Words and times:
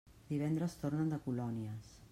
Divendres 0.29 0.77
tornen 0.85 1.13
de 1.15 1.23
colònies. 1.29 1.95